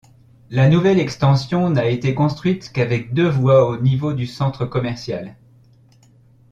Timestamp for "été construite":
1.87-2.71